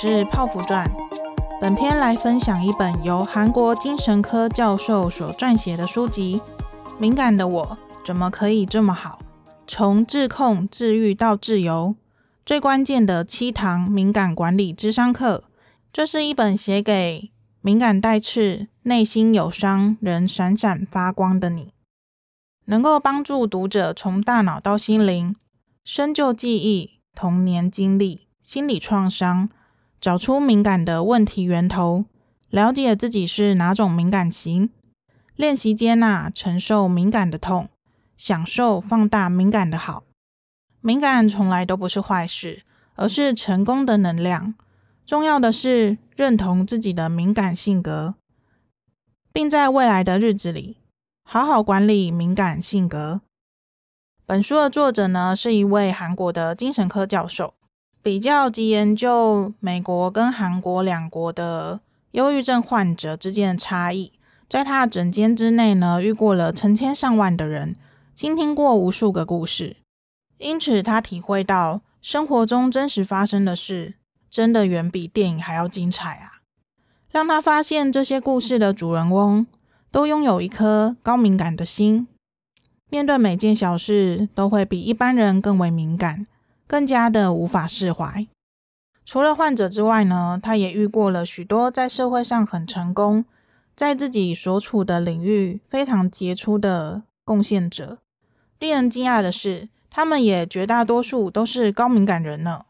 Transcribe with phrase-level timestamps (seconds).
[0.00, 0.88] 是泡芙传。
[1.60, 6.40] 本篇来分享一本由韩国精神科教授所撰写的书籍。
[7.00, 9.18] 敏感的我怎么可以这么好？
[9.66, 11.96] 从自控、治愈到自由，
[12.46, 15.42] 最关键的七堂敏感管理智商课。
[15.92, 21.72] 这是一本写给敏感带刺、内心有伤、仍闪闪发光的你，
[22.66, 25.34] 能够帮助读者从大脑到心灵，
[25.82, 28.28] 深究记忆、童年经历。
[28.40, 29.50] 心理创伤，
[30.00, 32.04] 找出敏感的问题源头，
[32.50, 34.70] 了解自己是哪种敏感型，
[35.34, 37.68] 练习接纳、承受敏感的痛，
[38.16, 40.04] 享受放大敏感的好。
[40.80, 42.62] 敏感从来都不是坏事，
[42.94, 44.54] 而是成功的能量。
[45.04, 48.14] 重要的是认同自己的敏感性格，
[49.32, 50.76] 并在未来的日子里
[51.24, 53.22] 好好管理敏感性格。
[54.24, 57.54] 本书的作者呢，是一位韩国的精神科教授。
[58.08, 61.80] 比较及研究美国跟韩国两国的
[62.12, 64.14] 忧郁症患者之间的差异，
[64.48, 67.76] 在他的诊间之内呢，遇过了成千上万的人，
[68.14, 69.76] 倾听过无数个故事，
[70.38, 73.96] 因此他体会到生活中真实发生的事，
[74.30, 76.40] 真的远比电影还要精彩啊！
[77.10, 79.46] 让他发现这些故事的主人翁
[79.92, 82.08] 都拥有一颗高敏感的心，
[82.88, 86.26] 面对每件小事都会比一般人更为敏感。
[86.68, 88.28] 更加的无法释怀。
[89.04, 93.24] 除了患者之外呢，他也遇过了许多在社会上很成功，
[93.74, 97.98] 在自己所处的领域非常杰出的贡献者。
[98.58, 102.66] 令人惊讶的是，他们也绝大多数都是高敏感人呢。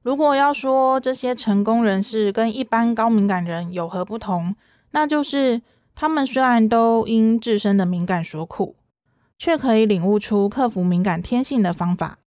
[0.00, 4.54] 如果要说这些成功人士跟一般高敏感人有何不同，
[4.92, 5.60] 那就是
[5.96, 8.76] 他们虽然都因自身的敏感所苦，
[9.36, 12.18] 却可以领悟出克服敏感天性的方法。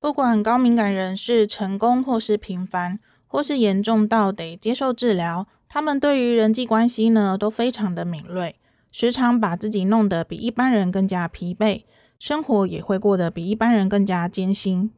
[0.00, 8.56] 不管高敏感人是成功或是平凡，或是严重到得接受治疗，他们对于人际关系呢都非常的敏锐，
[8.90, 11.84] 时常把自己弄得比一般人更加疲惫，
[12.18, 14.90] 生活也会过得比一般人更加艰辛。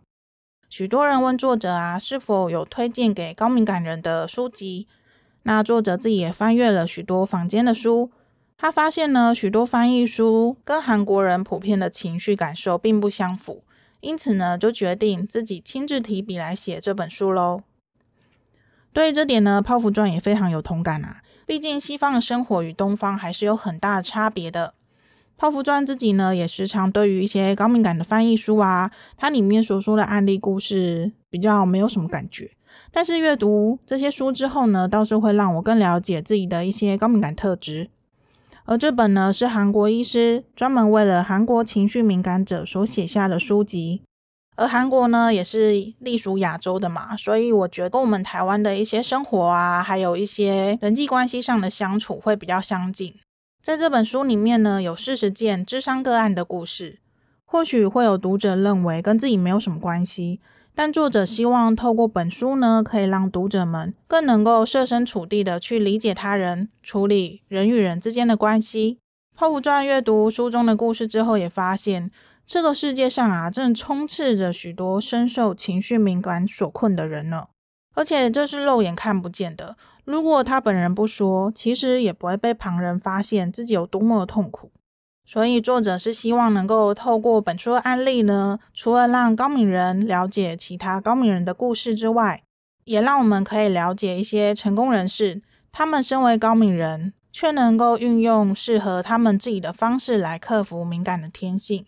[0.70, 4.86] 许多人问作者啊，是否有推荐给高敏感人的书籍？
[5.42, 8.12] 那作者自己也翻阅了许多坊间的书，
[8.56, 13.64] 他发现呢，许多翻译书跟韩国人普遍的情绪感受并不相符。
[14.02, 17.62] 因此呢，就决定自己亲自提笔来写这本书喽。
[18.92, 21.22] 对于这点呢，泡芙传也非常有同感啊。
[21.46, 24.74] 毕竟西方的生活与东方还是有很大的差别的。
[25.38, 32.50] 泡芙传自己呢，也时常对于一些高敏感的翻译书啊，它里面所说的案例故事比较没有什么感觉。
[32.90, 37.90] 但是阅读这些书之后呢，倒是会让我更了解自己的一些高敏感特质。
[38.64, 44.02] 而这本呢，是韩国医师专门为了韩国情绪敏感者所写下的书籍。
[44.54, 53.14] 而韩国呢，也是隶属亚洲的嘛，所以我觉得跟我们台湾的一些生活啊，还有一些人际关系上的相处会比较相近。
[53.62, 56.98] 在这本书里面呢，有四十件智商个案的故事，
[57.46, 60.40] 或许会有读者认为跟自己没有什么关系。
[60.74, 68.98] 但作者希望透过本书呢，可以让读者们更能够设身处地的去理解他人，处理人与人之间的关系。
[69.34, 72.10] 泡芙钻阅读书中的故事之后，也发现
[72.46, 77.48] 这个世界上啊，正充斥着许多深受情绪敏感所困的人呢。
[77.94, 84.70] 而且这是肉眼看不见的，如果他本人不说，其实也不会被旁人发现自己有多么的痛苦。
[85.24, 92.42] 所以，作者是希望能够透过本书的案例呢，除了让高敏人了解其他高敏人的故事之外，
[92.84, 95.40] 也让我们可以了解一些成功人士，
[95.70, 101.86] 他们身为高敏人，却能够运用适合他们自己的方式来克服敏感的天性。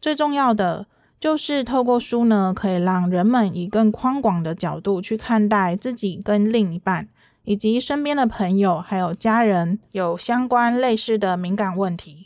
[0.00, 0.86] 最重要的
[1.18, 7.08] 就是透过书呢，可以让人们以更宽广的角度去看待自己跟另一半，
[7.42, 12.25] 以及身边的朋友还有家人有相关类似的敏感问题。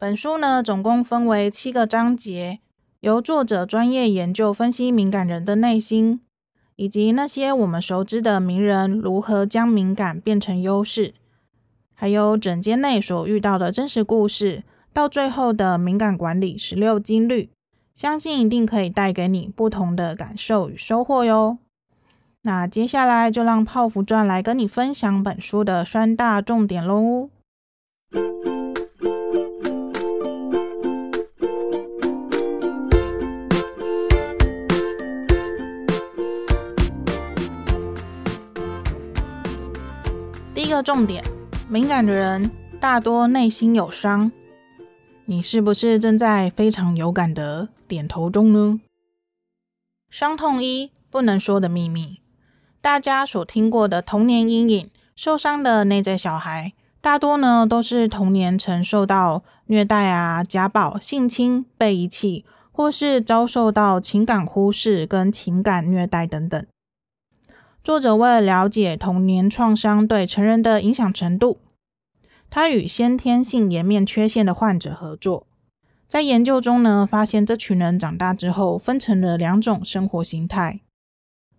[0.00, 2.60] 本书呢，总共分为七个章节，
[3.00, 6.22] 由作者专业研究分析敏感人的内心，
[6.76, 11.12] 以及那些我们熟知的名人如何将敏感变成优势，
[11.92, 14.64] 还有诊间内所遇到的真实故事，
[14.94, 17.50] 到最后的敏感管理十六金律，
[17.94, 21.58] 相信一定可以带给你不同的感受与收获哟。
[22.44, 27.28] 那接下来就让泡芙传来跟你分享本书的三大重点喽。
[40.70, 41.20] 第二重点，
[41.68, 44.30] 敏感的人大多内心有伤，
[45.24, 48.80] 你是不是正在非常有感的点头中呢？
[50.10, 52.20] 伤痛一，不能说的秘密。
[52.80, 66.64] 大家所听过的童年阴影、受伤的内在小孩，大多呢都是童年曾受到虐待啊、家暴、性侵、被遗弃，或是遭受到情感忽视跟情感虐待等等。
[67.82, 71.60] 作者为了了解童年创伤对成人的影响程度，
[72.50, 75.46] 他与先天性颜面缺陷的患者合作，
[76.06, 80.80] 在研究中呢，发现这群人长大之后分成了两种生活形态。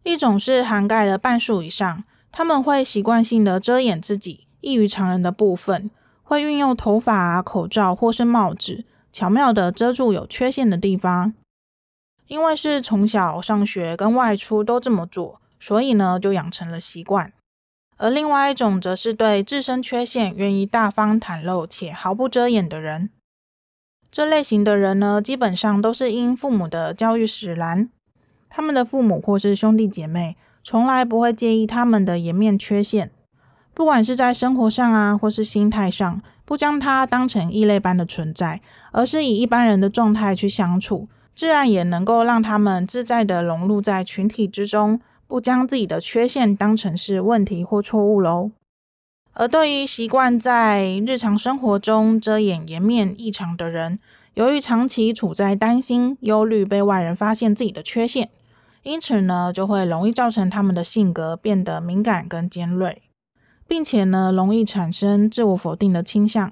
[0.03, 5.89] 一种是涵盖了半数以上，他们会习惯性的遮掩自己异于常人的部分，
[6.21, 11.33] 会运用头发啊、口罩或是帽子，巧妙的遮住有缺陷的地方。
[12.27, 17.31] 因为是从小上学跟外出都这么做，所以呢就养成了习惯。
[17.97, 23.11] 而另外一种则是对自身缺陷愿意大方袒露且毫不遮掩的人。
[24.09, 27.89] 这类型的人呢，基本上都是因父母的教育使然。
[28.49, 33.11] 他们的父母或是兄弟姐妹从来不会介意他们的颜面缺陷，
[33.73, 38.59] 不管是在生活上啊，或是心态上，不将他当成异类般的存在，
[38.91, 44.99] 而是以一般人的状态去相处，自然也能够让他们自在的融入在群体之中，
[45.31, 48.51] 不将自己的缺陷当成是问题或错误喽。
[49.31, 53.98] 而对于习惯在日常生活中遮掩颜面异常的人，
[54.33, 58.30] 由于长期处在担心、忧虑被外人发现自己的缺陷。
[58.83, 63.01] 因此呢，就会容易造成他们的性格变得敏感跟尖锐，
[63.66, 66.51] 并且呢，容易产生自我否定的倾向，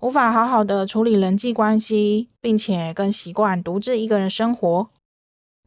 [0.00, 4.90] 无法好好的处理人际关系，并且更习惯独自一个人生活。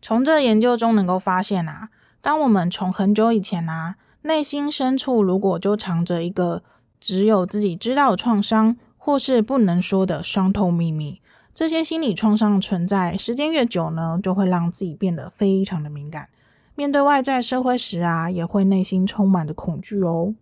[0.04, 1.90] 从这研究中能够发现啊，
[2.22, 6.62] 当我们从很久以前啊，内心深处如果就藏着一个
[7.00, 11.20] 只有自己知道的创伤，或是不能说的伤痛秘密。
[11.54, 16.30] 这些心理创伤存在，时间越久呢，就会让自己变得非常的敏感。
[16.76, 20.36] 面对外在社会时啊，也会内心充满的恐惧哦。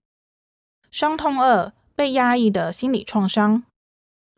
[0.91, 3.63] 伤痛二，被压抑的心理创伤。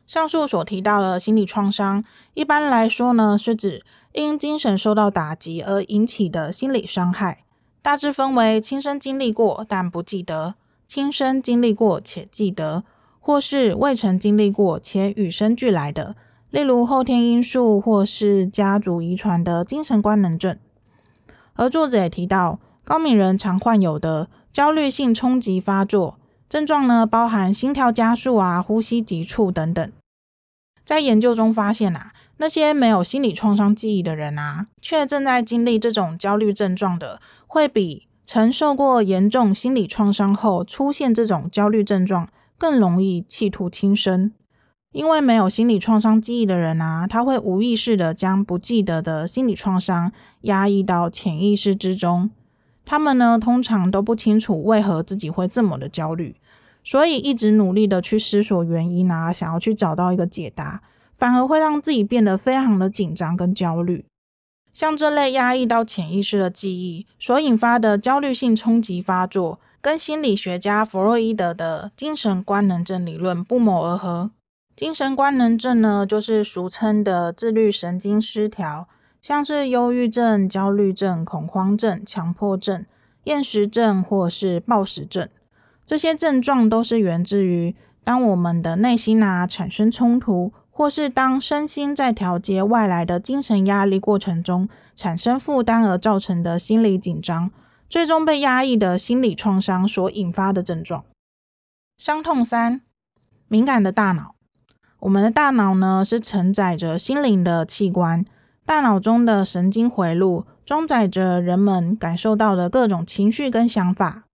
[0.06, 2.04] 上述所提到的心理创伤，
[2.34, 3.82] 一般来说呢，是指
[4.12, 7.44] 因精神受到打击而引起的心理伤害，
[7.80, 10.54] 大致分为亲身经历过但不记得、
[10.86, 12.84] 亲身经历过且记得，
[13.20, 16.16] 或是未曾经历过且与生俱来的。
[16.50, 20.58] 例如后天因素或是家族遗传的精神官能症，
[21.54, 26.18] 而作者也提到，高敏人常患有的焦虑性冲击发作
[26.52, 29.90] 症状呢，包含心跳加速啊、呼吸急促等等。
[30.84, 42.28] 在研究中发现啊，那些没有心理创伤记忆的人啊，却正在经历这种焦虑症状的，会比曾受过严重心理创伤后出现这种焦虑症状
[42.58, 44.30] 更容易企图轻生。
[44.92, 50.12] 因为没有心理创伤记忆的人啊，他会无意识的将不记得的心理创伤
[50.42, 52.30] 压抑到潜意识之中。
[52.84, 56.34] 他们呢，通常都不清楚为何自己会这么的焦虑，
[56.84, 60.82] 所以一直努力的去思索原因啊，想要去找到一个解答，
[61.16, 64.04] 反而会让自己变得非常的紧张跟焦虑。
[64.72, 74.30] 像这类压抑到潜意识的记忆所引发的焦虑性冲击发作，跟心理学家弗洛伊德的精神官能症理论不谋而合。
[74.74, 78.88] 精神官能症呢，就是俗称的自律神经失调，
[79.20, 82.86] 像是忧郁症、焦虑症、恐慌症、强迫症、
[83.24, 85.28] 厌食症或是暴食症。
[85.84, 87.74] 这些症状都是源自于
[88.04, 97.50] 当我们的内心啊产生冲突，或是当身心在调节外来的精神压力过程中产生负担而造成的心理紧张，
[97.88, 101.04] 最终被压抑的心理创伤所引发的症状。
[101.98, 102.80] 伤痛三，
[103.48, 104.34] 敏感的大脑。
[105.00, 108.24] 我们的大脑呢，是承载着心灵的器官。
[108.64, 114.24] 大脑中的神经回路装载着人们感受到的各种情绪跟想法。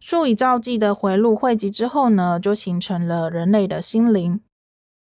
[0.00, 4.40] 数以兆计的回路汇集之后呢，就形成了人类的心灵。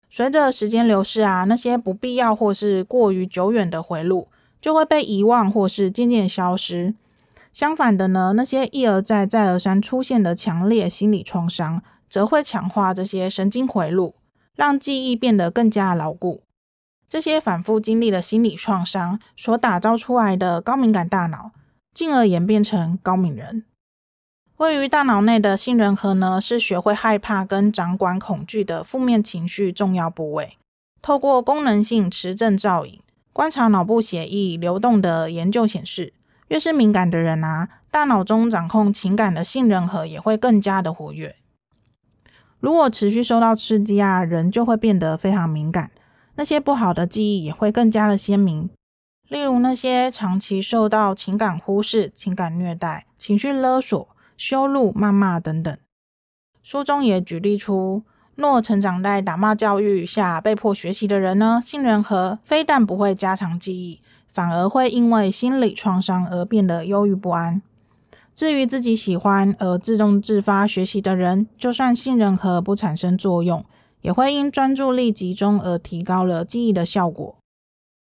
[0.09, 4.29] 随着时间流逝啊，那些不必要或是过于久远的回路
[4.61, 6.95] 就会被遗忘或是渐渐消失。
[7.51, 14.15] 相反的呢，那些一而再、再而三出现的强烈心理创伤，则会强化这些神经回路。
[14.55, 16.43] 让记忆变得更加牢固。
[17.09, 21.53] 这些反复经历的心理创伤所打造出来的高敏感大脑，
[21.95, 23.65] 进而演变成高敏人。
[24.59, 30.57] 位于大脑内的杏仁核呢，是学会害怕跟掌管恐惧的负面情绪重要部位。
[31.01, 33.01] 透过功能性磁振造影
[33.33, 36.13] 观察脑部血液流动的研究显示，
[36.49, 41.35] 越是敏感的人啊，大脑中掌控情感的杏仁核也会更加的活跃。
[42.61, 45.91] 如果持续受到刺激啊，人就会变得非常敏感，
[46.37, 48.71] 那些不好的记忆也会更加的鲜明。
[49.29, 55.77] 例如那些长期受到情感忽视、情感虐待、情绪勒索、羞辱、谩骂等等。
[56.63, 58.03] 书中也举例出，
[58.35, 67.61] 若成长在打骂教育下被迫学习的人呢，杏仁核非但不会加强记忆，反而会因为心理创伤而变得忧郁不安。
[68.35, 73.65] 至于自己喜欢而自动自发学习的人，就算杏仁核不产生作用，
[74.01, 77.37] 也会因专注力集中而提高了记忆的效果。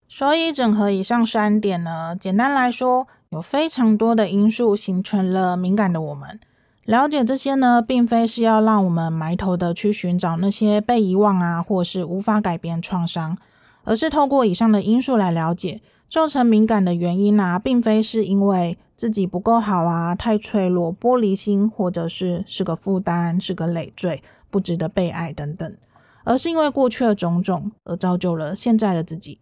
[0.07, 6.38] 所以，整合以上三点呢，简单来说，有非常多的因素形成了敏感的我们。
[6.83, 13.38] 了解这些呢，并非是要让我们埋头的去寻找那些被遗忘啊，或是无法改变创伤，
[13.85, 25.77] 而是透过以上的因素来了解，造成敏感的原因啊，并非是因为自己不够好啊，太脆弱、玻璃心，或者是是个负担、是个累赘、不值得被爱等等，
[26.25, 29.39] 而是因为过去的种种而造就了现在的自己。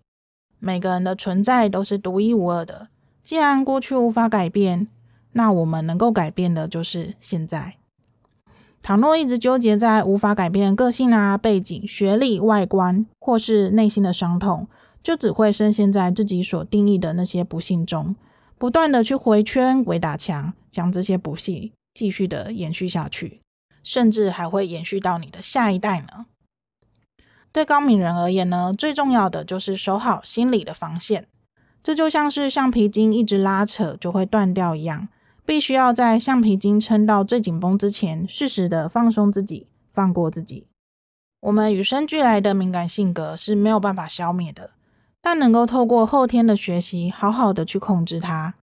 [0.59, 2.89] 每个人的存在都是独一无二的，
[3.29, 4.87] 既然过去无法改变。
[5.33, 7.75] 那我们能够改变的就是现在。
[8.81, 14.67] 倘若一直纠结在无法改变个性啊、背景、学历、外观，或是内心的伤痛，
[15.03, 18.15] 就只会深陷在自己所定义的那些不幸中，
[18.57, 23.41] 不断的去回圈、围打墙，将这些不幸继续的延续下去，
[23.83, 26.25] 甚至还会延续到你的下一代呢。
[27.51, 31.27] 对高敏人而言呢，最重要的就是守好心理的防线，
[31.81, 35.07] 这就像是橡皮筋一直拉扯就会断掉一样。
[35.45, 40.67] 必须要在橡皮筋撑到最紧绷之前，适时的放松自己，放过自己。
[41.39, 44.69] 我们与生俱来的敏感性格是没有办法消灭的，
[45.21, 48.53] 但能够透过后天的学习，好好的去控制它。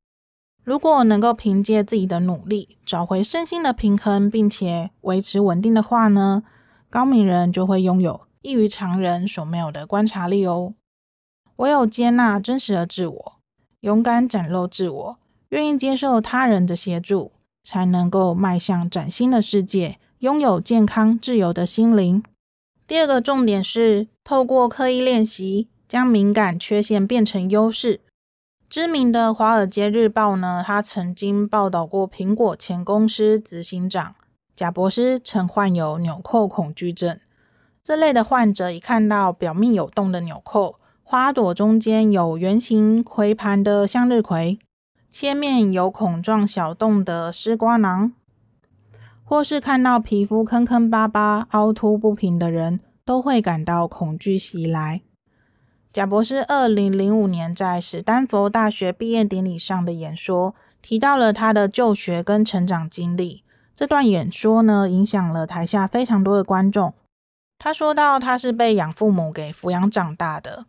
[0.63, 6.45] 如果能够凭借自己的努力，找回身心的平衡，并且维持稳定的话呢，
[6.89, 10.75] 高敏人就会拥有异于常人所没有的观察力哦。
[11.57, 13.33] 唯有接纳真实的自我，
[13.81, 15.19] 勇敢展露自我。
[15.51, 17.33] 愿意接受他人的协助，
[17.63, 22.23] 才能够迈向崭新的世界，拥有健康自由的心灵。
[22.87, 28.01] 第二个重点是透过刻意练习，将敏感缺陷变成优势。
[28.69, 34.17] 知名的《华尔街日报》呢，他曾经报道过苹果前公司执行长
[34.57, 37.21] 贾伯斯曾患有纽扣恐惧症。
[37.85, 44.59] 这类的患者一看到表面有洞的纽扣，花朵中间有圆形葵盘的向日葵。
[45.09, 48.13] 切面有孔状小洞的丝瓜囊，
[49.23, 55.03] 或是看到皮肤坑坑巴巴、凹凸不平的人，都会感到恐惧袭来。
[55.93, 63.45] 贾博士二零零五年在史丹佛大学毕业典礼上的演说，提到了他的就学跟成长经历。
[63.77, 66.95] 这段演说呢，影响了台下非常多的观众。
[67.61, 70.67] 他说到，他是被养父母给抚养长大的，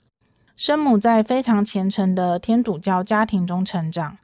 [0.57, 4.17] 生母在非常虔诚的天主教家庭中成长。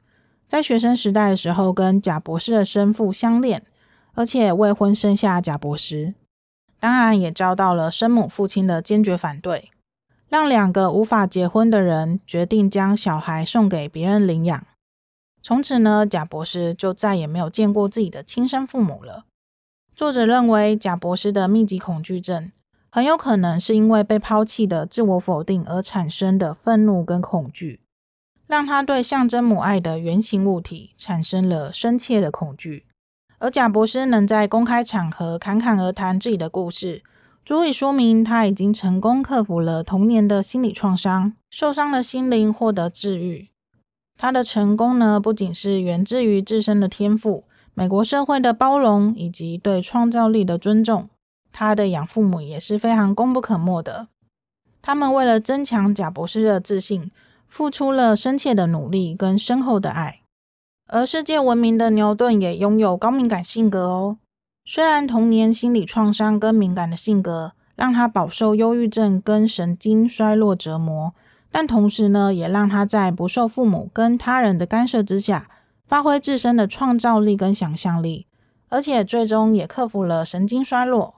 [0.48, 3.64] 在学生时代的时候，跟贾博士的生父相恋，
[4.14, 6.14] 而且未婚生下贾博士，
[6.80, 9.70] 当然也遭到了生母父亲的坚决反对，
[10.28, 14.66] 让两个无法结婚的人决定将小孩送给别人领养。
[15.40, 19.24] 从此呢，贾博士就再也没有见过自己的亲生父母了。
[19.94, 22.50] 作者认为，贾博士的密集恐惧症
[22.94, 27.80] 很有可能是因为被抛弃的自我否定而产生的愤怒跟恐惧。
[28.46, 32.86] 让他对象征母爱的圆形物体产生了深切的恐惧，
[33.40, 37.02] 而贾伯斯能在公开场合侃侃而谈自己的故事，
[37.44, 43.48] 足以说明他已经成功克服了童年的心理创伤，受伤的心灵获得治愈。
[44.16, 47.42] 他的成功呢，不仅是源自于自身的天赋、
[47.74, 51.08] 美国社会的包容以及对创造力的尊重，
[51.56, 54.08] 他的养父母也是非常功不可没的。
[54.82, 57.12] 他们为了增强贾博士的自信，
[57.46, 60.22] 付出了深切的努力跟深厚的爱，
[60.88, 64.18] 而世界闻名的牛顿也拥有高敏感性格哦。
[64.64, 71.14] 虽然童年心理创伤跟敏感的性格让他饱受忧郁症跟神经衰弱折磨，
[71.52, 75.48] 但同时呢，也让他在不受父母跟他人的干涉之下，
[75.86, 78.26] 发挥自身的创造力跟想象力，
[78.68, 81.14] 而且最终也克服了神经衰弱。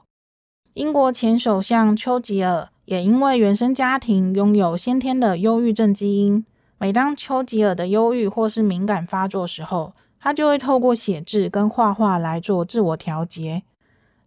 [0.77, 2.69] 英国前首相丘吉尔。
[2.85, 6.45] 也因为原生家庭拥有先天的忧郁症基因，
[6.77, 13.63] 每当丘吉尔的忧郁或是敏感发作时候，他就会透过写字跟画画来做自我调节，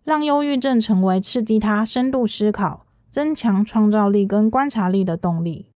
[0.02, 5.66] 让忧郁症成为刺激他深度思考、增强创造力跟观察力的动力。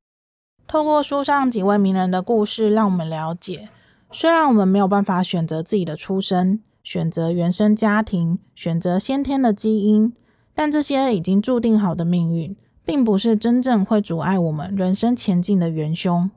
[0.66, 3.68] 透过书上几位名人的故事，让我们了解，
[4.10, 10.12] 虽然我们没有办法选择自己的出身，选择原生家庭，选择先天的基因，
[10.54, 12.56] 但这些已经注定好的命运。
[12.86, 16.30] 并不是真正会阻碍我们人生前进的元凶。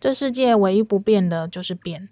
[0.00, 2.08] 这世界唯一不变的就是变。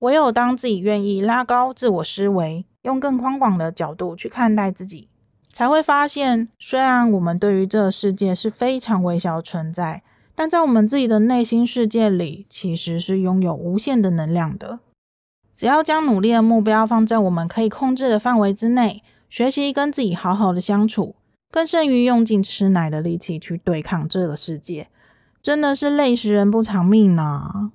[0.00, 5.08] 唯有当自己愿意拉高自我思维，用更宽广的角度去看待自己，
[5.50, 10.02] 才会发现，虽然我们对于这个世界是非常微小的存在，
[10.34, 14.80] 但在我们自己的内心世界里，其实是拥有无限的能量的。
[15.56, 19.02] 只要将努力的目标放在我们可以控制的范围之内，
[19.34, 21.16] 学习跟自己好好的相处，
[21.50, 24.88] 更胜于用尽吃奶的力气去对抗这个世界。
[25.42, 27.72] 真的是累死人不偿命啊！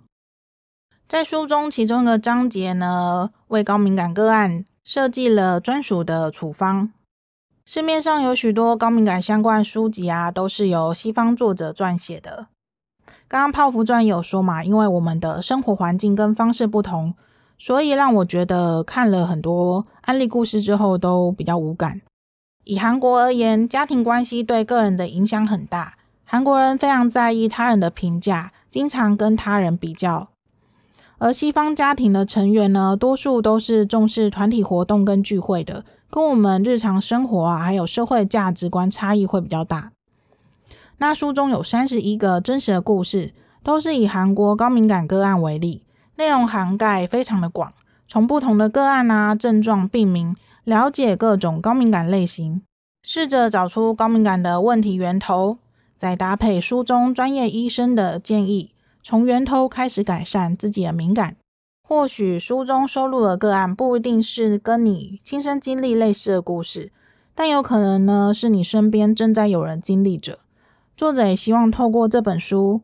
[1.06, 6.94] 在书中其中一个章节呢，为高敏感个案设计了专属的处方。
[7.66, 12.48] 市面上有许多高敏感相关书籍啊，都是由西方作者撰写的。
[13.28, 17.13] 刚刚泡芙钻有说嘛，因为我们的生活环境跟方式不同，
[17.60, 22.01] 所以让我觉得看了很多案例故事之后都比较无感。
[22.63, 25.96] 以韩国而言，家庭关系对个人的影响很大。
[26.24, 30.28] 韩国人非常在意他人的评价，经常跟他人比较；
[31.18, 39.92] 而西方家庭的成员呢，多数都是重视团体活动跟聚会的，跟我们日常生活啊，还有社会价值观差异会比较大。
[41.00, 43.32] 那书中有三十一个真实的故事，
[43.63, 45.82] 都是以韩国高敏感个案为例，
[46.19, 47.71] 内容涵盖非常的广，
[48.05, 50.35] 从不同的个案啊、症状、病名，
[50.65, 52.61] 了解各种高敏感类型，
[53.01, 55.59] 试着找出高敏感的问题源头。
[55.95, 61.38] 再搭配书中专业医生的建议，从源头开始改善自己的敏感。
[61.88, 66.91] 或许书中收录的个案不一定是跟你亲身经历类似的故事，
[67.33, 70.39] 但有可能呢是你身边正在有人经历着。
[70.97, 72.81] 作者也希望透过这本书，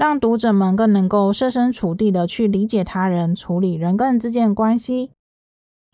[0.00, 5.10] 让读者们更能够设身处地的去理解他人，处理人跟人之间的关系。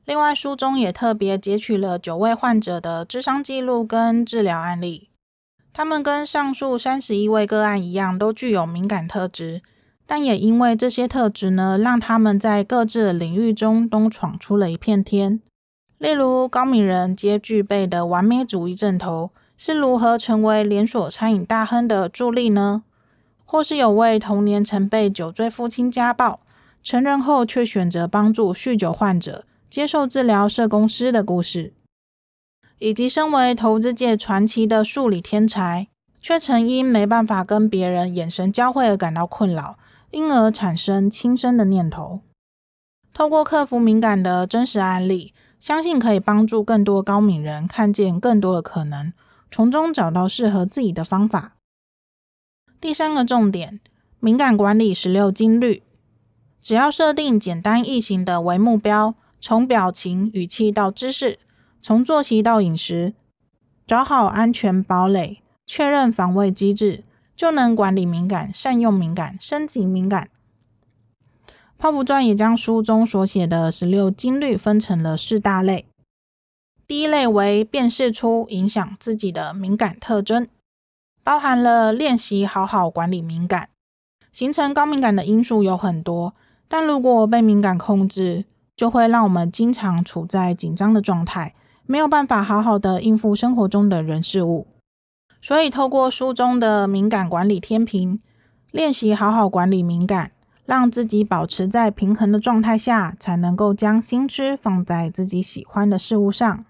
[0.04, 5.10] 另外，书中也特别截取了九位患者的智商记录跟治疗案例。
[5.72, 9.60] 他们跟上述三十一位个案一样，都具有敏感特质，
[10.06, 15.40] 但也因为这些特质呢，让他们在各自领域中都闯出了一片天。
[15.98, 22.84] 例如，高敏人皆具备的完美主义症头是如何成为连锁餐饮大亨的助力呢？
[23.46, 26.40] 或是有位童年曾被酒醉父亲家暴，
[26.82, 31.72] 成人后却选择帮助酗酒患者接受治疗社工师的故事。
[32.78, 35.88] 以及身为投资界传奇的数理天才，
[36.20, 39.78] 却曾因没办法跟别人眼神交汇而感到困扰，
[40.10, 42.20] 因而产生轻生的念头。
[43.14, 49.14] 透过克服敏感的真实案例，相信可以帮助更多高敏人看见更多的可能，
[49.50, 51.55] 从中找到适合自己的方法。
[52.80, 53.80] 第三个重点，
[54.20, 55.82] 敏感管理十六金律，
[56.60, 61.38] 只要设定简单易行的为目标，从表情、语气到姿势。
[61.82, 63.14] 从作息到饮食，
[63.86, 67.04] 找好安全堡垒，确认防卫机制，
[67.36, 70.28] 就能管理敏感、善用敏感、升级敏感。
[71.78, 75.86] 泡芙传也将书中所写的十六金律分成了四大类。
[76.88, 80.48] 第一类为辨识出影响自己的敏感特征，
[81.26, 83.70] 包含了练习好好管理敏感。
[84.30, 86.36] 形成高敏感的因素有很多，
[86.68, 88.44] 但如果被敏感控制，
[88.76, 91.56] 就会让我们经常处在紧张的状态。
[91.84, 94.68] 没有办法好好的应付生活中的人事物，
[95.40, 98.20] 所以透过书中的敏感管理天平，
[98.70, 100.30] 练习好好管理敏感，
[100.64, 106.64] 让自己保持在平衡的状态下，才能够将心思放在自己喜欢的事物上。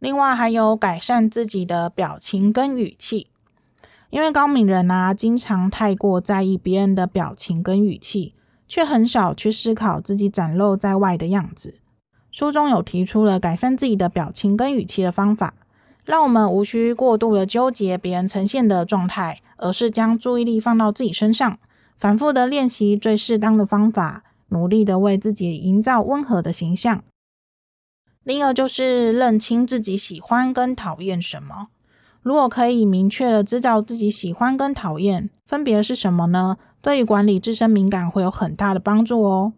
[0.00, 3.28] 另外还有改善自己的表情跟语气，
[4.14, 8.32] 因为高敏人啊，经常太过在意别人的表情跟语气，
[8.68, 11.80] 却很少去思考自己展露在外的样子。
[12.30, 15.54] 书中有提出了改善自己的表情跟语气的方法，
[16.04, 21.58] 让我们无需过度的纠结别人呈现的状态，而是将注意力放到自己身上，
[21.96, 27.02] 反复的练习最适当的方法，努力的为自己营造温和的形象。
[28.22, 31.70] 另一个就是认清自己喜欢跟讨厌什么。
[32.24, 36.56] 如果可以明确的知道自己喜欢跟讨厌分别是什么呢？
[36.80, 39.52] 对于管理自身敏感会有很大的帮助哦。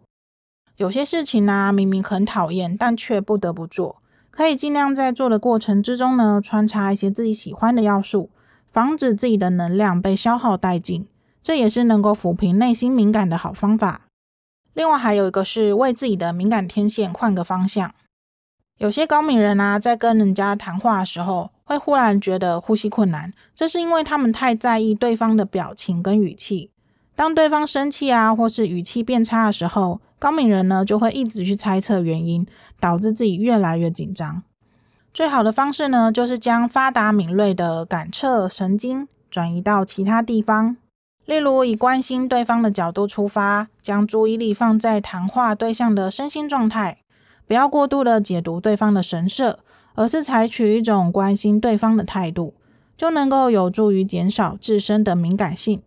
[0.75, 4.01] 有些事情呢、啊，明明很讨厌，但却不得不做。
[4.29, 8.29] 可以尽量在做的过程之中呢，穿插一些自己喜欢的要素，
[8.69, 11.07] 防止自己的能量被消耗殆尽。
[11.41, 14.01] 这也是能够抚平内心敏感的好方法。
[14.73, 17.93] 另外还有一个是为自己的敏感天线换个方向。
[18.77, 26.71] 有些高敏人啊，在跟人家谈话的时候，会忽然觉得呼吸困难，这是因为他们太在意对方的表情跟语气。
[27.13, 32.47] 当对方生气啊，或是语气变差的时候，高敏人呢就会一直去猜测原因，
[32.79, 34.43] 导致自己越来越紧张。
[35.13, 40.77] 最好的方式呢，就是将发达敏锐的感测神经转移到其他地方，
[41.25, 46.99] 例如，以关心对方的角度出发，将注意力放在谈话对象的身心状态，
[47.45, 49.59] 不要过度的解读对方的神色，
[49.97, 52.53] 而是采取一种关心对方的态度，
[52.95, 55.81] 就能够有助于减少自身的敏感性。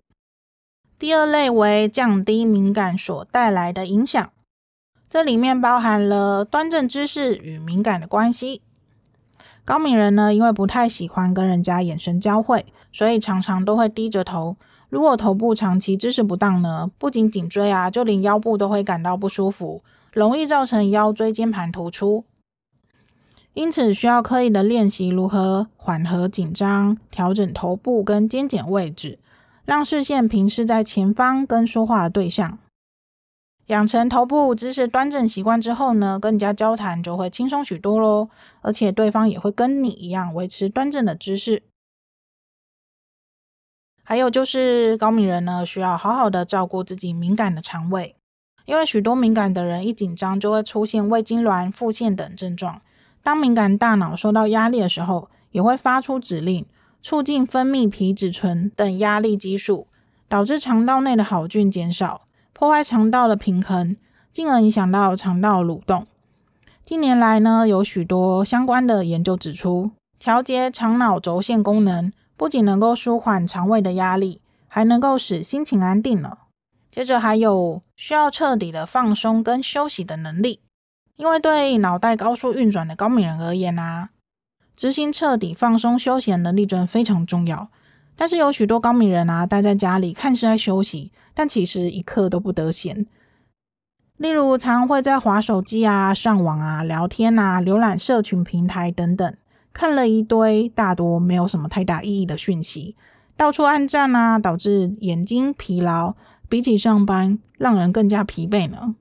[0.98, 4.32] 第二类为降低敏感所带来的影响，
[5.08, 8.62] 这里面包含了端正姿势与敏感的关系。
[9.64, 14.56] 高敏人呢，因为不太喜欢跟人家眼神交汇，所以常常都会低着头。
[14.88, 22.24] 如果头部长期姿势不当呢，不仅颈椎啊，就连腰部都会感到不舒服，容易造成腰椎间盘突出。
[23.52, 29.18] 因此，需要刻意的练习如何缓和紧张，调整头部跟肩颈位置，
[29.64, 32.58] 让视线平视在前方跟说话的对象。
[33.66, 38.28] 养成头部姿势端正习惯之后呢，跟人家交谈就会轻松许多喽，
[38.62, 41.64] 而且对方也会跟你一样维持端正的姿势。
[44.04, 48.16] 还有就是高敏人呢，需要好好的照顾自己敏感的肠胃，
[48.64, 52.80] 因为许多敏感的人一紧张就会出现胃痉挛、腹泻等症状。
[53.22, 56.64] 当敏感大脑受到压力的时候，也会发出指令，
[57.02, 59.86] 促进分泌皮质醇等压力激素，
[60.28, 63.96] 导致肠道内的好菌减少，破坏肠道的平衡，
[64.32, 66.06] 进而影响到肠道蠕动。
[66.84, 72.12] 近年来呢，有许多相关的研究指出，调节肠脑轴线功能。
[72.36, 76.38] 不仅能够舒缓肠胃的压力，还能够使心情安定呢。
[76.90, 80.60] 接着还有需要彻底的放松跟休息的能力，
[81.20, 84.08] 因为对脑袋高速运转的高敏人而言啊，
[84.74, 87.68] 执行彻底放松休闲能力真的非常重要。
[88.16, 93.04] 但是有许多高敏人啊，待在家里看似在休息，但其实一刻都不得闲。
[94.16, 99.36] 例如，常会在滑手机啊、上网啊、聊天啊、浏览社群平台等等。
[99.74, 102.96] 看了一堆大多没有什么太大意义的讯息，
[103.36, 106.14] 到处按赞啊，导致眼睛疲劳，
[106.48, 108.94] 比起上班让人更加疲惫呢。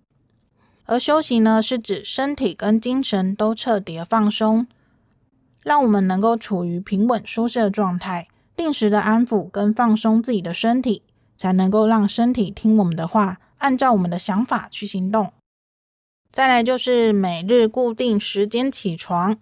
[0.89, 4.65] 而休息呢，是指身体跟精神都彻底的放松，
[5.63, 11.03] 让我们能够处于平稳舒适的状态，定时的安抚跟放松自己的身体，
[11.37, 15.31] 才能够让身体听我们的话，按照我们的想法去行动。
[16.31, 19.37] 再来就是每日固定时间起床。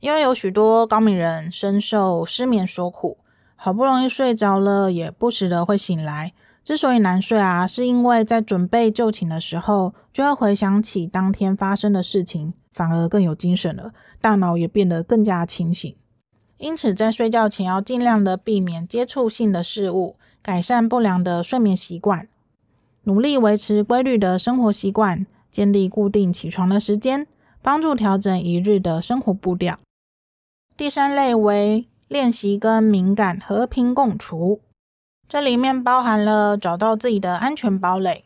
[0.00, 3.18] 因为有许多高敏人深受失眠所苦，
[3.56, 6.32] 好不容易睡着了，也不时的会醒来。
[6.68, 15.96] 之所以难睡啊，是因为在准备就寝的时候，就会回想起当天发生的事情，反而更有精神了，大脑也变得更加清醒。
[16.58, 22.28] 因此，在睡觉前要尽量的避免接触性的事物，改善不良的睡眠习惯，
[23.04, 27.26] 努力维持规律的生活习惯，建立固定起床的时间，
[27.62, 29.78] 帮助调整一日的生活步调。
[30.76, 34.60] 第三类为练习跟敏感和平共处，
[35.28, 38.24] 这里面包含了找到自己的安全堡垒。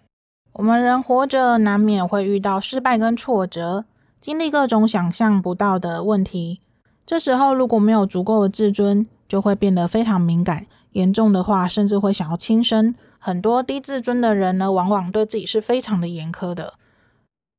[0.53, 3.85] 我们人活着难免会遇到失败跟挫折，
[4.21, 6.61] 经历各种想象不到的问题。
[7.05, 12.95] 这时候如果没有足够的自尊，就会变得非常敏感，严重的话甚至会想要轻生。
[13.19, 16.75] 很多低自尊的人呢，往往对自己是非常的严苛的。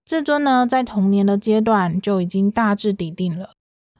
[0.05, 3.49] 自尊呢，在童年的阶段就已经大致底定了。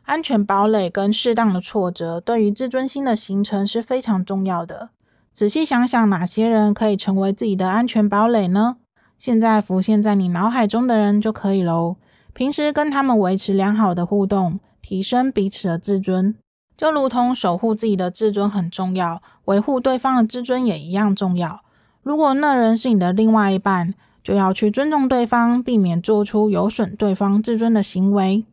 [0.03, 4.89] 安全堡垒跟适当的挫折，对于自尊心的形成是非常重要的。
[5.34, 8.78] 仔细想想，哪些人可以成为自己的安全堡垒呢？
[9.17, 11.96] 现在浮现在你脑海中的人就可以喽。
[12.34, 16.36] 平时跟他们维持良好的互动，提升彼此的自尊，
[16.78, 21.62] 就如同守护自己的自尊很重要，维护对方的自尊也一样重要。
[22.04, 28.46] 如果那人是你的另外一半，就要去尊重对方，避免做出有损对方自尊的行为。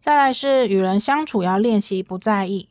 [0.00, 2.68] 再来是与人相处要练习不在意。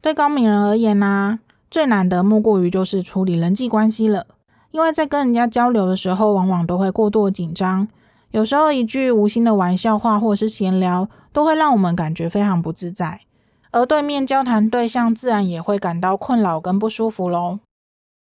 [0.00, 1.38] 对高敏人而言呢、啊，
[1.70, 4.26] 最难的莫过于就是处理人际关系了。
[4.70, 7.88] 因为在跟人家交流的时候，往往都会过度紧张，
[8.30, 13.22] 有时候一句无心的玩笑话或是闲聊，都会让我们感觉非常不自在，
[13.70, 17.60] 而对面交谈对象自然也会感到困扰跟不舒服喽。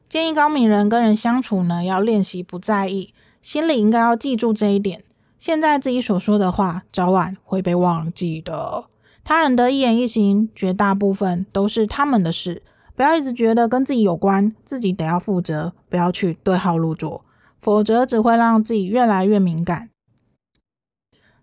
[0.10, 5.04] 建议高敏人跟人相处呢，要练习不在意，心里应该要记住这一点。
[5.38, 8.86] 现在自己所说的话，早晚会被忘记的。
[9.24, 12.64] 他人的一言一行，绝大部分都是他们的事。
[13.02, 17.26] 不要一直觉得跟自己有关，自己得要负责，不要去对号入座，
[17.60, 19.90] 否则只会让自己越来越敏感。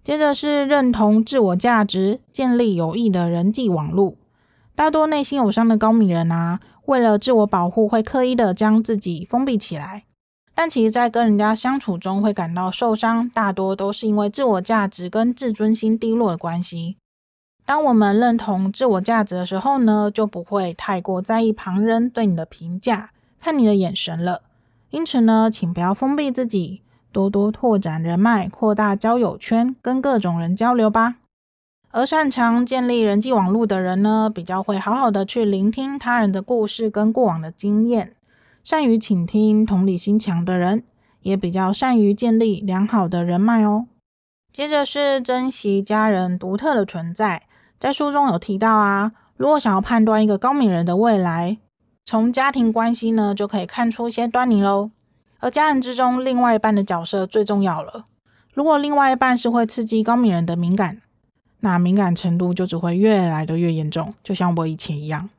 [0.04, 4.14] 接着是认同自我价值，建立有益的人际网络。
[4.76, 10.04] 大多内心有伤的高敏人啊，为了自我保护，会刻意的将自己封闭起来。
[10.54, 16.98] 但其实，在跟人家相处中会感到受伤，大多都是因为自我价值跟自尊心低落的关系。
[17.68, 24.40] 当我们认同自我价值的时候呢，就不会太过在意旁人对你的评价，看你的眼神了。
[24.88, 26.80] 因此呢，请不要封闭自己，
[27.12, 31.16] 多多拓展人脉，扩大交友圈，跟各种人交流吧。
[31.90, 38.14] 而擅长建立人际网络的人呢，比较会好好的去聆听他人的故事跟过往的经验，
[38.64, 40.84] 善于倾听、同理心强的人，
[41.20, 43.84] 也比较善于建立良好的人脉哦。
[44.50, 47.42] 接着是珍惜家人独特的存在，
[47.80, 51.58] 在书中有提到啊，如果想要判断一个高敏人的未来，
[52.04, 54.90] 从家庭关系呢就可以看出一些端倪喽。
[55.40, 58.06] 而家人之中，另外一半的角色最重要了。
[58.52, 61.00] 如果另外一半是会刺激高敏人的敏感，
[61.60, 65.30] 那敏感程度就只会越来的越严重，就像我以前一样。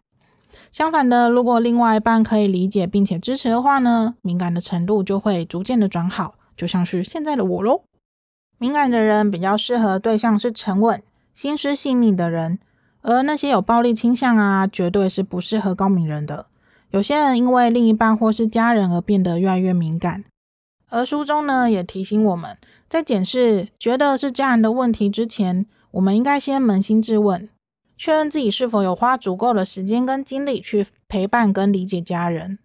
[0.71, 7.81] 相反的，如果另外一半可以理解并且支持的话呢，敏感的程度就会逐渐的转好，就像是现在的我喽。
[8.57, 11.01] 敏感的人比较适合对象是沉稳、
[11.39, 12.59] 心思细腻的人，
[12.99, 16.47] 而那些有暴力倾向啊，绝对是不适合高敏人的。
[16.89, 20.25] 有些人因为另一半或是家人而变得越来越敏感，
[20.89, 22.57] 而书中呢也提醒我们，
[22.89, 27.47] 在检视觉得是家人的问题之前，我们应该先扪心自问，
[27.97, 32.59] 确认自己是否有花足够的时间跟精力去陪伴跟理解家人。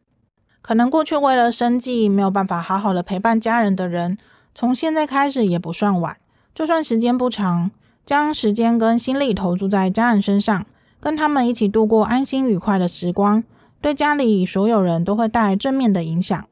[0.60, 4.18] 可能过去为了生计没有办法好好的陪伴家人的人，
[4.52, 6.16] 从现在开始也不算晚。
[6.52, 7.70] 就算时间不长，
[8.04, 10.66] 将时间跟心力投注在家人身上，
[11.00, 13.44] 跟他们一起度过安心愉快的时光，
[13.80, 16.46] 对家里所有人都会带来正面的影响。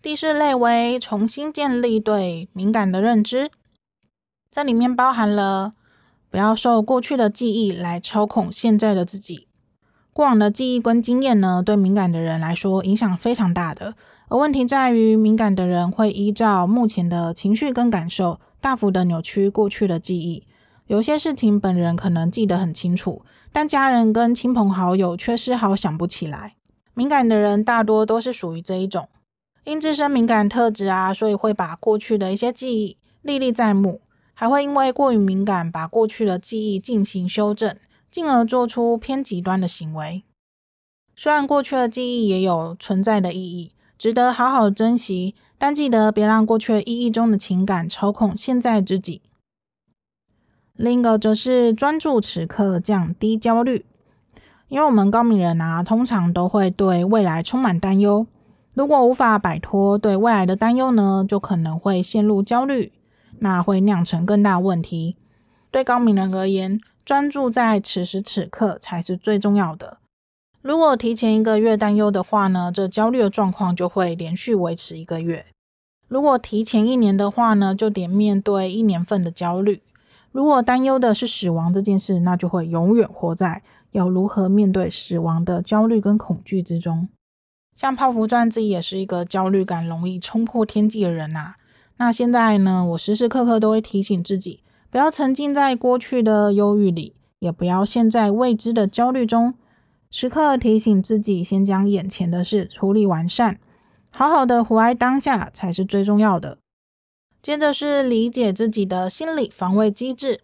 [0.00, 3.50] 第四类为重新建立对敏感的认知，
[4.50, 5.72] 这里面包含了。
[6.30, 9.48] 不要受过去的记忆来操控现在的自己。
[10.12, 13.94] 过往的记忆跟经验呢，对敏感的人来说影响非常大的。
[14.28, 20.44] 而问题在于，敏感的人会依照目前的情绪跟感受，大幅的扭曲过去的记忆。
[20.88, 23.22] 有些事情本人可能记得很清楚，
[23.52, 26.56] 但家人跟亲朋好友却丝毫想不起来。
[26.94, 29.08] 敏感的人大多都是属于这一种，
[29.64, 34.00] 因自身敏感特质啊，所以会把过去的一些记忆历历在目。
[34.32, 37.76] 还会因为过于敏感，把过去的记忆进行修正，
[38.10, 40.22] 进而做出偏极端的行为。
[41.14, 49.20] 虽然过去的记忆也有存在的意义，值得好好珍惜，但记得别让过去的意义中的情感操控现在自己。
[50.78, 53.84] 另一个则是专注此刻，降低焦虑。
[54.68, 58.28] 因为我们高敏人啊，通常都会对未来充满担忧。
[58.74, 62.92] 如果无法摆脱对未来的担忧呢，就可能会陷入焦虑。
[63.40, 65.16] 那会酿成更大问题。
[65.72, 69.98] 对高敏人而言，专注在此时此刻才是最重要的。
[70.62, 75.46] 如果提前一个月担忧的话呢，这焦虑的状况就会连续维持一个月。
[76.06, 79.82] 如果提前一年的话呢，就得面对一年份的焦虑。
[80.32, 83.62] 如果担忧的是死亡这件事，那就会永远活在
[83.92, 87.08] 要如何面对死亡的焦虑跟恐惧之中。
[87.74, 91.54] 像泡芙传自己也是一个焦虑感容易冲破天际的人呐、
[91.96, 99.54] 那现在呢，我时时刻刻都会提醒自己，不要沉浸在过去的忧郁里，也不要陷在未知的焦虑中。
[100.10, 103.58] 时刻提醒自己，先将眼前的事处理完善，
[104.16, 106.58] 好好的活在当下才是最重要的。
[107.40, 110.40] 接着是理解自己的心理防卫机制，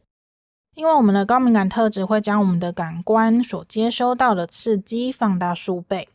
[0.75, 6.09] 因为我们的高敏感特质会将我们的感官所接收到的刺激放大数倍。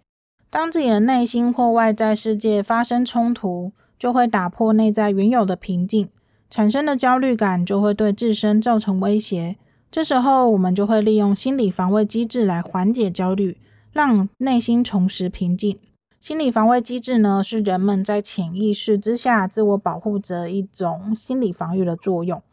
[0.50, 6.10] 当自己的内心或外在世界发生冲突，就会打破内在原有的平静，
[6.50, 9.58] 产生的焦虑感就会对自身造成威胁。
[9.92, 13.58] 这时候，我们就会利用心理防卫机制来缓解焦虑，
[13.92, 15.78] 让内心重拾平静。
[16.20, 22.44] 心理防卫机制呢，是人们在潜意识之下自我保护着一种心理防御的作用，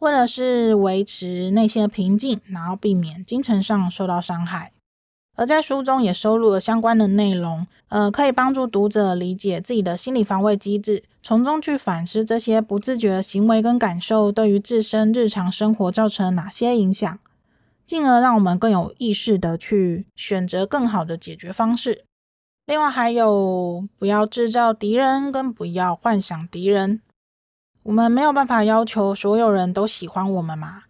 [0.00, 4.72] 为的是维持内心的平静，然后避免精神上受到伤害。
[5.36, 17.18] 而在书中也收录了相关的内容，呃，可以帮助读者理解自己的心理防卫机制，从中去反思这些不自觉的行为跟感受对于自身日常生活造成哪些影响，
[17.86, 22.04] 进而让我们更有意识的去选择更好的解决方式。
[22.64, 27.00] 另外还有，不要制造敌人，跟不要幻想敌人。
[27.82, 30.84] 我们没有办法要求所有人都喜欢我们嘛。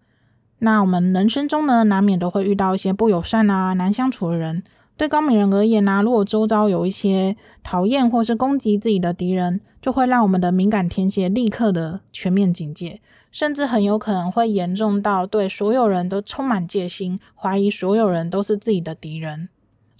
[0.58, 4.62] 那我们人生中呢，难免都会遇到一些不友善啊、难相处的人。
[4.98, 13.00] 对高敏人而言呢，如果周遭有一些讨厌或是攻击自己的敌人，就会让我们的敏感天蝎立刻的全面警戒，
[13.32, 19.48] 甚至很有可能会严重到对所有人都充满戒心，怀疑所有人都是自己的敌人。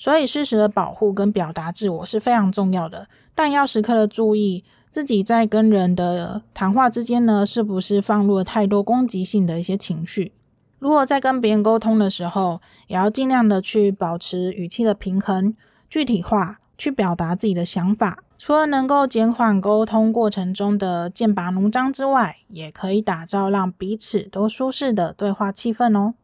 [0.03, 10.33] 所以适时的保护跟表达自我是非常重要的，但要时刻的注意自己在跟人的谈话之间呢，是不是放入了太多攻击性的一些情绪。
[10.81, 15.55] 如果在跟别人沟通的时候，也要尽量的去保持语气的平衡、
[15.89, 18.25] 具体化，去表达自己的想法。
[18.37, 26.15] 除了能够减缓沟通过程中的剑拔弩张之外，也可以打造让彼此都舒适的对话气氛哦。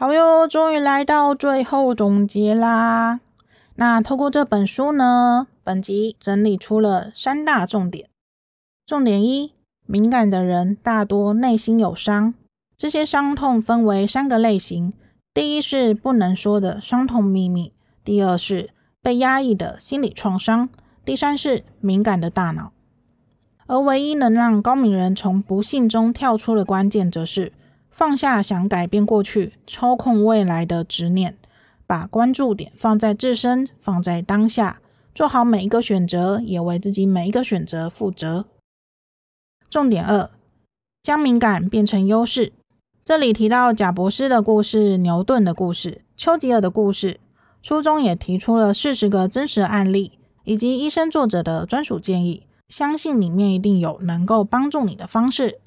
[0.00, 3.20] 好哟，终于来到最后总结啦。
[3.74, 8.08] 那透过这本书呢，本集整理出了三大重点。
[8.86, 9.52] 重点一：
[9.84, 12.32] 敏感的人大多内心有伤，
[12.78, 14.94] 这些伤痛分为三个类型。
[15.34, 18.70] 第一是不能说的伤痛秘密，第二是
[19.02, 20.70] 被压抑的心理创伤，
[21.04, 22.72] 第三是敏感的大脑。
[23.66, 27.52] 而唯一能让高敏人从不幸中跳出的关键，则是。
[28.00, 31.36] 放下想改变过去、操控未来的执念，
[31.86, 34.80] 把关注点放在自身，放在当下，
[35.14, 38.46] 做好每一个选择，也为自己每一个选择负责。
[39.68, 40.30] 重点二：
[41.02, 42.54] 将敏感变成优势。
[43.04, 47.20] 这里提到贾博士的故事、牛顿的故事、丘吉尔的故事，
[47.60, 50.12] 书中也提出了四十个真实案例，
[50.44, 52.46] 以及医生作者的专属建议。
[52.70, 55.58] 相信里面一定有能够帮助你的方式。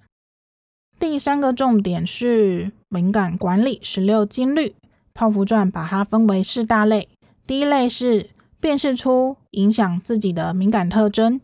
[0.99, 4.75] 第三个重点是敏感管理十六金律，
[5.13, 7.09] 泡芙传把它分为四大类。
[7.45, 8.29] 第一类是
[8.59, 11.39] 辨识出影响自己的敏感特征；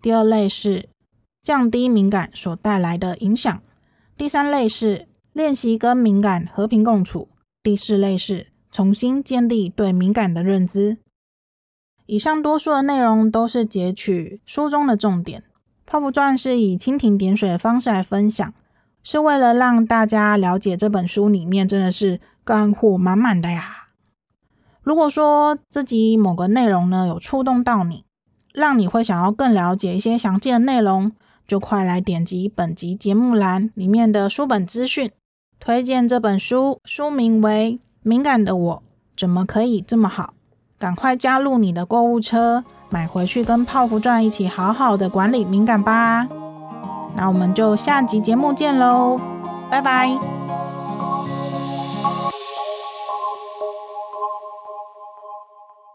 [0.00, 0.88] 第二类是
[1.42, 3.58] 降低敏感所带来的影响；
[4.16, 7.28] 第三类是练习跟敏感和平共处；
[7.62, 10.96] 第四类是重新建立对敏感的认知。
[12.06, 15.44] 以上多数的内容都是截取书中的重点，
[15.84, 18.54] 泡芙传是以蜻蜓点水的方式来分享。
[19.04, 23.86] 是为了让大家了解这本书里面真的是干货满满的呀。
[24.82, 28.04] 如果说自己某个内容呢有触动到你，
[28.52, 31.12] 让你会想要更了解一些详细的内容，
[31.46, 35.10] 就快来点击本集节目栏里面的书本资讯，
[35.60, 38.82] 推荐这本书，书名为《敏感的我
[39.16, 40.24] 怎么可以这么好》，
[40.78, 46.28] 赶快加入你的购物车，买回去跟泡芙传一起好好的管理敏感吧。
[47.16, 49.20] 那我们就下集节目见喽，
[49.70, 50.43] 拜拜。